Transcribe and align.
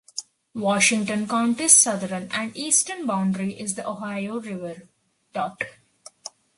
Washington 0.55 1.27
County's 1.27 1.77
southern 1.77 2.31
and 2.31 2.57
eastern 2.57 3.05
boundary 3.05 3.53
is 3.59 3.75
the 3.75 3.87
Ohio 3.87 4.39
River. 4.39 4.87